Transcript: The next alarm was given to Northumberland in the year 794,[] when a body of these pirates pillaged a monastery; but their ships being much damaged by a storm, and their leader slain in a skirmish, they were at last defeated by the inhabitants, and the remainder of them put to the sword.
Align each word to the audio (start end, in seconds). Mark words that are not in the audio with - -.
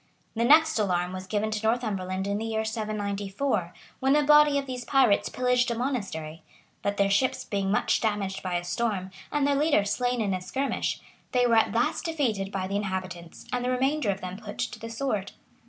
The 0.33 0.45
next 0.45 0.79
alarm 0.79 1.13
was 1.13 1.27
given 1.27 1.51
to 1.51 1.63
Northumberland 1.63 2.25
in 2.25 2.39
the 2.39 2.45
year 2.45 2.65
794,[] 2.65 3.71
when 3.99 4.15
a 4.15 4.23
body 4.25 4.57
of 4.57 4.65
these 4.65 4.83
pirates 4.83 5.29
pillaged 5.29 5.69
a 5.69 5.75
monastery; 5.75 6.41
but 6.81 6.97
their 6.97 7.11
ships 7.11 7.43
being 7.45 7.69
much 7.69 8.01
damaged 8.01 8.41
by 8.41 8.55
a 8.55 8.63
storm, 8.63 9.11
and 9.31 9.45
their 9.45 9.53
leader 9.53 9.85
slain 9.85 10.19
in 10.19 10.33
a 10.33 10.41
skirmish, 10.41 10.99
they 11.33 11.45
were 11.45 11.53
at 11.55 11.71
last 11.73 12.05
defeated 12.05 12.51
by 12.51 12.65
the 12.65 12.77
inhabitants, 12.77 13.45
and 13.53 13.63
the 13.63 13.69
remainder 13.69 14.09
of 14.09 14.21
them 14.21 14.37
put 14.37 14.57
to 14.57 14.79
the 14.79 14.89
sword. 14.89 15.33